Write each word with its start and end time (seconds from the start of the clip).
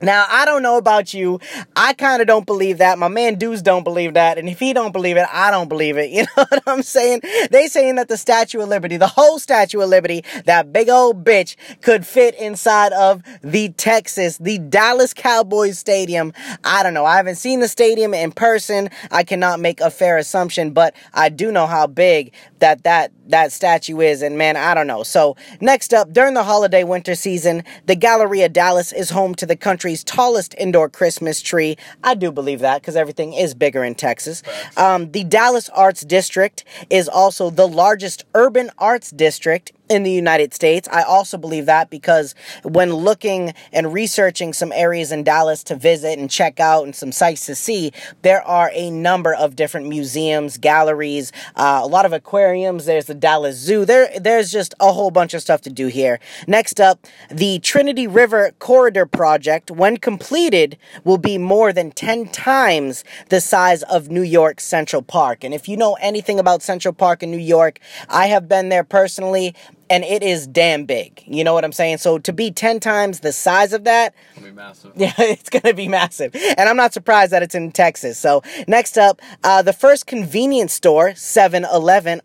Now, 0.00 0.26
I 0.28 0.44
don't 0.44 0.62
know 0.62 0.76
about 0.76 1.12
you. 1.12 1.40
I 1.74 1.92
kind 1.92 2.22
of 2.22 2.28
don't 2.28 2.46
believe 2.46 2.78
that. 2.78 2.98
My 2.98 3.08
man 3.08 3.34
Dudes 3.34 3.62
don't 3.62 3.82
believe 3.82 4.14
that. 4.14 4.38
And 4.38 4.48
if 4.48 4.60
he 4.60 4.72
don't 4.72 4.92
believe 4.92 5.16
it, 5.16 5.26
I 5.32 5.50
don't 5.50 5.68
believe 5.68 5.96
it. 5.96 6.10
You 6.18 6.24
know 6.36 6.46
what 6.48 6.62
I'm 6.66 6.82
saying? 6.82 7.20
They 7.52 7.68
saying 7.68 7.94
that 7.94 8.08
the 8.08 8.16
Statue 8.16 8.60
of 8.60 8.68
Liberty, 8.68 8.96
the 8.96 9.06
whole 9.06 9.38
Statue 9.38 9.80
of 9.80 9.88
Liberty, 9.88 10.24
that 10.46 10.72
big 10.72 10.88
old 10.88 11.22
bitch 11.22 11.54
could 11.80 12.04
fit 12.04 12.34
inside 12.34 12.92
of 12.92 13.22
the 13.42 13.68
Texas, 13.70 14.36
the 14.38 14.58
Dallas 14.58 15.14
Cowboys 15.14 15.78
Stadium. 15.78 16.32
I 16.64 16.82
don't 16.82 16.94
know. 16.94 17.04
I 17.04 17.16
haven't 17.16 17.36
seen 17.36 17.60
the 17.60 17.68
stadium 17.68 18.14
in 18.14 18.32
person. 18.32 18.90
I 19.12 19.22
cannot 19.22 19.60
make 19.60 19.80
a 19.80 19.90
fair 19.90 20.16
assumption, 20.18 20.72
but 20.72 20.96
I 21.14 21.28
do 21.28 21.52
know 21.52 21.66
how 21.66 21.86
big 21.86 22.32
that 22.58 22.82
that 22.82 23.12
that 23.28 23.52
statue 23.52 24.00
is 24.00 24.22
and 24.22 24.36
man 24.38 24.56
i 24.56 24.74
don't 24.74 24.86
know. 24.86 25.02
So 25.02 25.36
next 25.60 25.94
up 25.94 26.12
during 26.12 26.34
the 26.34 26.42
holiday 26.42 26.84
winter 26.84 27.14
season 27.14 27.62
the 27.86 27.96
galleria 27.96 28.48
dallas 28.48 28.92
is 28.92 29.10
home 29.10 29.34
to 29.36 29.46
the 29.46 29.56
country's 29.56 30.04
tallest 30.04 30.54
indoor 30.58 30.88
christmas 30.88 31.40
tree. 31.40 31.76
I 32.02 32.14
do 32.14 32.32
believe 32.32 32.60
that 32.60 32.80
because 32.82 32.96
everything 32.96 33.32
is 33.32 33.54
bigger 33.54 33.84
in 33.84 33.94
texas. 33.94 34.42
Um, 34.76 35.10
the 35.12 35.24
dallas 35.24 35.68
arts 35.70 36.02
district 36.02 36.64
is 36.90 37.08
also 37.08 37.50
the 37.50 37.68
largest 37.68 38.24
urban 38.34 38.70
arts 38.78 39.10
district 39.10 39.72
in 39.88 40.02
the 40.02 40.12
United 40.12 40.54
States. 40.54 40.88
I 40.90 41.02
also 41.02 41.38
believe 41.38 41.66
that 41.66 41.90
because 41.90 42.34
when 42.62 42.92
looking 42.92 43.54
and 43.72 43.92
researching 43.92 44.52
some 44.52 44.72
areas 44.72 45.12
in 45.12 45.24
Dallas 45.24 45.62
to 45.64 45.76
visit 45.76 46.18
and 46.18 46.30
check 46.30 46.60
out 46.60 46.84
and 46.84 46.94
some 46.94 47.12
sites 47.12 47.46
to 47.46 47.54
see, 47.54 47.92
there 48.22 48.42
are 48.42 48.70
a 48.74 48.90
number 48.90 49.34
of 49.34 49.56
different 49.56 49.88
museums, 49.88 50.58
galleries, 50.58 51.32
uh, 51.56 51.80
a 51.82 51.86
lot 51.86 52.04
of 52.04 52.12
aquariums. 52.12 52.84
There's 52.86 53.06
the 53.06 53.14
Dallas 53.14 53.56
Zoo. 53.56 53.84
There, 53.84 54.10
there's 54.18 54.52
just 54.52 54.74
a 54.80 54.92
whole 54.92 55.10
bunch 55.10 55.34
of 55.34 55.40
stuff 55.42 55.60
to 55.62 55.70
do 55.70 55.86
here. 55.86 56.20
Next 56.46 56.80
up, 56.80 57.06
the 57.30 57.58
Trinity 57.60 58.06
River 58.06 58.52
Corridor 58.58 59.06
Project, 59.06 59.70
when 59.70 59.96
completed, 59.96 60.76
will 61.04 61.18
be 61.18 61.38
more 61.38 61.72
than 61.72 61.90
10 61.90 62.28
times 62.28 63.04
the 63.28 63.40
size 63.40 63.82
of 63.84 64.08
New 64.10 64.22
York 64.22 64.60
Central 64.60 65.02
Park. 65.02 65.44
And 65.44 65.54
if 65.54 65.68
you 65.68 65.76
know 65.76 65.96
anything 66.00 66.38
about 66.38 66.62
Central 66.62 66.94
Park 66.94 67.22
in 67.22 67.30
New 67.30 67.38
York, 67.38 67.80
I 68.08 68.26
have 68.26 68.48
been 68.48 68.68
there 68.68 68.84
personally 68.84 69.54
and 69.90 70.04
it 70.04 70.22
is 70.22 70.46
damn 70.46 70.84
big. 70.84 71.22
You 71.26 71.44
know 71.44 71.54
what 71.54 71.64
I'm 71.64 71.72
saying? 71.72 71.98
So 71.98 72.18
to 72.18 72.32
be 72.32 72.50
10 72.50 72.80
times 72.80 73.20
the 73.20 73.32
size 73.32 73.72
of 73.72 73.84
that, 73.84 74.14
It'll 74.36 74.46
be 74.48 74.52
massive. 74.52 74.92
yeah, 74.96 75.12
it's 75.18 75.48
going 75.50 75.62
to 75.62 75.74
be 75.74 75.88
massive. 75.88 76.34
And 76.34 76.68
I'm 76.68 76.76
not 76.76 76.92
surprised 76.92 77.32
that 77.32 77.42
it's 77.42 77.54
in 77.54 77.72
Texas. 77.72 78.18
So, 78.18 78.42
next 78.66 78.98
up, 78.98 79.20
uh, 79.42 79.62
the 79.62 79.72
first 79.72 80.06
convenience 80.06 80.72
store, 80.72 81.14
7 81.14 81.64
Eleven, 81.72 82.20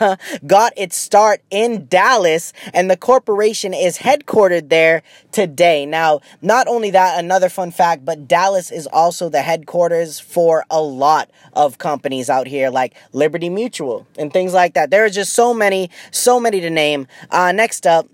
got 0.46 0.72
its 0.76 0.96
start 0.96 1.42
in 1.50 1.86
Dallas, 1.88 2.52
and 2.72 2.90
the 2.90 2.96
corporation 2.96 3.74
is 3.74 3.98
headquartered 3.98 4.68
there 4.68 5.02
today. 5.32 5.84
Now, 5.86 6.20
not 6.40 6.68
only 6.68 6.90
that, 6.92 7.18
another 7.18 7.48
fun 7.48 7.70
fact, 7.70 8.04
but 8.04 8.28
Dallas 8.28 8.70
is 8.70 8.86
also 8.86 9.28
the 9.28 9.42
headquarters 9.42 10.20
for 10.20 10.64
a 10.70 10.80
lot 10.80 11.30
of 11.52 11.78
companies 11.78 12.30
out 12.30 12.46
here, 12.46 12.70
like 12.70 12.94
Liberty 13.12 13.48
Mutual 13.48 14.06
and 14.18 14.32
things 14.32 14.52
like 14.54 14.74
that. 14.74 14.90
There 14.90 15.04
are 15.04 15.10
just 15.10 15.32
so 15.34 15.52
many, 15.52 15.90
so 16.10 16.38
many 16.38 16.60
to 16.60 16.70
name. 16.70 17.06
Uh, 17.30 17.52
next 17.52 17.86
up, 17.86 18.08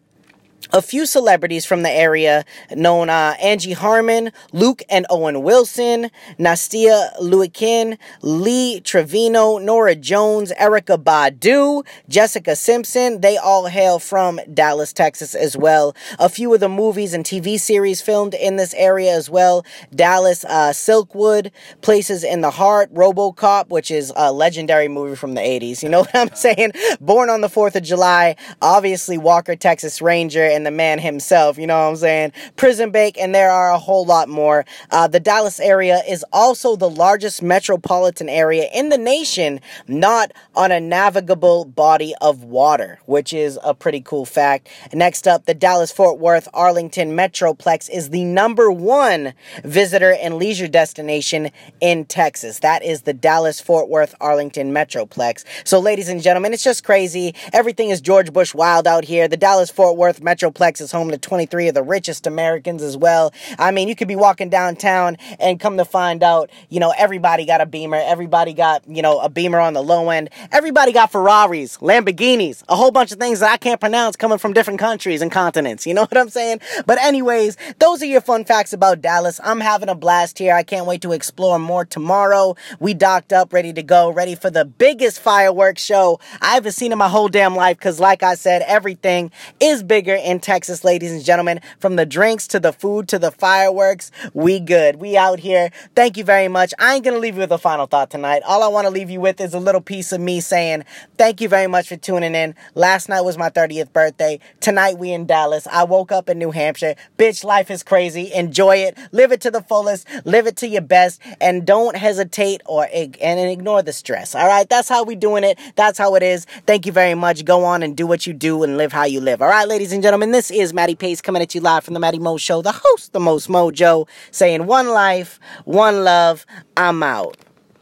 a 0.75 0.82
few 0.82 1.06
celebrities 1.06 1.65
from 1.65 1.85
the 1.85 1.91
area 1.91 2.44
known 2.75 3.09
uh, 3.09 3.37
Angie 3.41 3.75
Harmon, 3.75 4.32
Luke 4.53 4.82
and 4.91 5.06
Owen 5.09 5.44
Wilson, 5.44 6.11
Nastia 6.37 7.17
Lewinsky, 7.21 7.97
Lee 8.23 8.81
Trevino, 8.81 9.59
Norah 9.59 9.94
Jones, 9.94 10.53
Erykah 10.59 11.03
Badu, 11.03 11.87
Jessica 12.09 12.56
Simpson. 12.56 13.21
They 13.21 13.37
all 13.37 13.67
hail 13.67 14.00
from 14.00 14.41
Dallas, 14.53 14.93
Texas 14.93 15.37
as 15.37 15.56
well. 15.56 15.94
A 16.19 16.29
few 16.29 16.53
of 16.53 16.59
the 16.59 16.69
movies 16.69 17.15
and 17.15 17.25
TV 17.25 17.59
series 17.59 18.00
filmed 18.00 18.35
in 18.35 18.56
this 18.56 18.75
area 18.75 19.15
as 19.15 19.31
well. 19.31 19.65
Dallas, 19.94 20.44
uh, 20.44 20.70
Silkwood, 20.70 21.53
Places 21.82 22.25
in 22.25 22.41
the 22.41 22.50
Heart, 22.50 22.93
RoboCop, 22.93 23.69
which 23.69 23.93
is 23.93 24.12
a 24.17 24.32
legendary 24.32 24.88
movie 24.88 25.15
from 25.15 25.35
the 25.35 25.41
80s. 25.41 25.82
You 25.82 25.88
know 25.88 26.00
what 26.00 26.15
I'm 26.15 26.35
saying? 26.35 26.73
Born 27.00 27.31
on 27.31 27.43
the 27.43 27.49
4th 27.49 27.77
of 27.77 27.85
July, 27.85 28.35
obviously 28.61 29.19
Walker, 29.19 29.55
Texas 29.55 30.03
Ranger, 30.03 30.44
and 30.44 30.63
the 30.64 30.70
man 30.70 30.99
himself, 30.99 31.58
you 31.58 31.66
know 31.66 31.84
what 31.84 31.90
I'm 31.90 31.96
saying? 31.96 32.32
Prison 32.56 32.90
Break, 32.90 33.19
and 33.19 33.34
there 33.34 33.50
are 33.50 33.70
a 33.70 33.78
whole 33.78 34.05
lot 34.05 34.28
more. 34.28 34.64
Uh, 34.90 35.06
the 35.06 35.20
Dallas 35.20 35.61
area 35.61 36.02
is 36.08 36.25
also 36.32 36.76
the 36.76 36.90
largest 36.90 37.43
metropolitan 37.43 38.28
area 38.28 38.69
in 38.75 38.88
the 38.88 38.99
nation, 38.99 39.61
not 39.87 40.32
on 40.55 40.72
a 40.72 40.81
navigable 40.81 41.64
body 41.64 42.14
of 42.20 42.44
water, 42.44 42.99
which 43.06 43.32
is 43.32 43.58
a 43.62 43.75
pretty 43.75 44.00
cool 44.00 44.25
fact. 44.25 44.69
Next 44.93 45.28
up, 45.28 45.46
the 45.46 45.55
Dallas 45.55 45.93
Fort 45.93 46.19
Worth 46.19 46.49
Arlington 46.55 47.17
Metroplex 47.17 47.90
is 47.90 48.10
the 48.10 48.25
number 48.25 48.70
one 48.70 49.34
visitor 49.62 50.12
and 50.12 50.37
leisure 50.37 50.69
destination 50.69 51.50
in 51.81 52.05
Texas. 52.05 52.60
That 52.60 52.82
is 52.82 53.02
the 53.02 53.12
Dallas 53.12 53.60
Fort 53.60 53.88
Worth 53.88 54.14
Arlington 54.20 54.72
Metroplex. 54.72 55.44
So, 55.64 55.78
ladies 55.78 56.08
and 56.08 56.22
gentlemen, 56.22 56.52
it's 56.52 56.64
just 56.64 56.84
crazy. 56.84 57.34
Everything 57.52 57.90
is 57.90 58.00
George 58.00 58.32
Bush 58.32 58.55
wild 58.55 58.87
out 58.87 59.05
here. 59.05 59.28
The 59.28 59.37
Dallas 59.37 59.70
Fort 59.70 59.96
Worth 59.96 60.20
Metroplex 60.20 60.54
is 60.61 60.93
home 60.93 61.11
to 61.11 61.19
23 61.19 61.69
of 61.69 61.75
the 61.75 61.83
richest 61.83 62.27
Americans 62.27 62.83
as 62.83 62.97
well. 62.97 63.33
I 63.59 63.71
mean, 63.71 63.89
you 63.89 63.97
could 63.97 64.09
be 64.09 64.17
walking 64.17 64.49
downtown 64.49 65.17
and 65.39 65.61
come 65.61 65.77
to 65.77 65.85
find 65.85 66.23
out, 66.23 66.51
you 66.69 66.81
know, 66.81 66.93
everybody 66.97 67.45
got 67.47 67.61
a 67.61 67.67
beamer, 67.67 68.01
everybody 68.03 68.53
got, 68.53 68.83
you 68.89 69.03
know, 69.03 69.19
a 69.21 69.29
beamer 69.29 69.61
on 69.61 69.75
the 69.75 69.83
low 69.83 70.11
end, 70.11 70.31
everybody 70.53 70.93
got 70.93 71.12
Ferraris, 71.12 71.79
Lamborghinis, 71.79 72.62
a 72.69 72.77
whole 72.77 72.91
bunch 72.91 73.12
of 73.12 73.19
things 73.19 73.41
that 73.41 73.51
I 73.51 73.56
can't 73.56 73.81
pronounce 73.81 74.17
coming 74.17 74.39
from 74.39 74.53
different 74.53 74.81
countries 74.81 75.23
and 75.23 75.31
continents. 75.31 75.87
You 75.87 75.95
know 75.95 76.03
what 76.09 76.17
I'm 76.17 76.31
saying? 76.31 76.61
But, 76.87 77.03
anyways, 77.03 77.56
those 77.79 78.03
are 78.03 78.06
your 78.06 78.21
fun 78.21 78.45
facts 78.45 78.73
about 78.73 79.01
Dallas. 79.01 79.41
I'm 79.43 79.61
having 79.61 79.89
a 79.89 79.95
blast 79.95 80.39
here. 80.39 80.55
I 80.55 80.62
can't 80.62 80.87
wait 80.87 81.03
to 81.03 81.12
explore 81.12 81.59
more 81.59 81.85
tomorrow. 81.85 82.56
We 82.81 82.95
docked 82.95 83.33
up, 83.33 83.53
ready 83.53 83.73
to 83.73 83.83
go, 83.83 84.11
ready 84.11 84.35
for 84.35 84.51
the 84.51 84.65
biggest 84.65 85.21
fireworks 85.21 85.83
show 85.83 86.21
I 86.41 86.55
haven't 86.55 86.73
seen 86.73 86.93
in 86.93 86.99
my 86.99 87.09
whole 87.09 87.29
damn 87.29 87.55
life 87.55 87.79
because, 87.79 88.01
like 88.01 88.23
I 88.23 88.35
said, 88.35 88.62
everything 88.62 89.31
is 89.61 89.83
bigger 89.83 90.15
in 90.15 90.33
Texas, 90.40 90.84
ladies 90.84 91.12
and 91.12 91.25
gentlemen. 91.25 91.60
From 91.78 91.96
the 91.96 92.06
drinks 92.06 92.46
to 92.48 92.60
the 92.60 92.72
food 92.72 93.08
to 93.08 93.19
the 93.19 93.31
fireworks, 93.31 94.10
we 94.32 94.60
good. 94.60 94.96
We 94.96 95.16
out 95.16 95.40
here. 95.40 95.70
Thank 95.94 96.16
you 96.16 96.25
very 96.25 96.48
much. 96.48 96.72
I 96.78 96.94
ain't 96.94 97.04
gonna 97.04 97.19
leave 97.19 97.34
you 97.34 97.40
with 97.40 97.52
a 97.52 97.58
final 97.58 97.86
thought 97.86 98.10
tonight. 98.10 98.42
All 98.46 98.62
I 98.62 98.69
want 98.69 98.86
to 98.86 98.90
leave 98.90 99.10
you 99.10 99.20
with 99.20 99.40
is 99.40 99.54
a 99.54 99.58
little 99.58 99.81
piece 99.81 100.12
of 100.12 100.20
me 100.20 100.40
saying 100.40 100.84
thank 101.19 101.40
you 101.40 101.48
very 101.48 101.66
much 101.66 101.88
for 101.88 101.96
tuning 101.96 102.34
in. 102.34 102.54
Last 102.75 103.08
night 103.08 103.22
was 103.22 103.38
my 103.38 103.50
30th 103.50 103.92
birthday. 103.92 104.40
Tonight 104.60 104.98
we 104.98 105.12
in 105.12 105.26
Dallas. 105.26 105.66
I 105.70 105.84
woke 105.84 106.12
up 106.12 106.28
in 106.28 106.38
New 106.38 106.50
Hampshire. 106.50 106.94
Bitch, 107.19 107.44
life 107.44 107.70
is 107.70 107.82
crazy. 107.82 108.32
Enjoy 108.32 108.76
it. 108.76 108.96
Live 109.12 109.32
it 109.32 109.40
to 109.42 109.50
the 109.50 109.62
fullest. 109.62 110.06
Live 110.25 110.46
it 110.46 110.56
to 110.56 110.69
your 110.69 110.82
best. 110.82 111.20
And 111.40 111.66
don't 111.66 111.96
hesitate 111.96 112.62
or 112.66 112.88
and 112.92 113.40
ignore 113.50 113.82
the 113.82 113.92
stress. 113.92 114.34
All 114.34 114.46
right, 114.46 114.69
that's 114.69 114.88
how 114.88 115.04
we 115.04 115.14
doing 115.14 115.44
it. 115.44 115.58
That's 115.76 115.98
how 115.98 116.14
it 116.14 116.22
is. 116.22 116.46
Thank 116.66 116.86
you 116.86 116.92
very 116.92 117.14
much. 117.14 117.44
Go 117.44 117.64
on 117.64 117.82
and 117.82 117.96
do 117.96 118.06
what 118.06 118.26
you 118.26 118.32
do 118.32 118.62
and 118.62 118.76
live 118.76 118.92
how 118.92 119.04
you 119.04 119.20
live. 119.20 119.42
All 119.42 119.48
right, 119.48 119.69
ladies 119.69 119.92
and 119.92 120.02
gentlemen, 120.02 120.24
this 120.32 120.50
is 120.50 120.73
Matty 120.73 120.94
Pace 120.94 121.21
coming 121.21 121.43
at 121.43 121.55
you 121.55 121.61
live 121.61 121.82
from 121.82 121.94
the 121.94 122.00
Matty 122.00 122.21
Mo 122.21 122.37
Show, 122.37 122.62
the 122.62 122.73
host, 122.73 123.12
the 123.12 123.21
most 123.21 123.49
mojo, 123.49 124.09
saying 124.31 124.67
one 124.67 124.88
life, 124.88 125.41
one 125.65 126.05
love. 126.05 126.47
I'm 126.76 127.03
out. 127.03 127.37